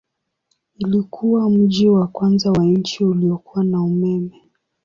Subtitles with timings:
[0.75, 4.43] Ilikuwa mji wa kwanza wa nchi uliokuwa na umeme.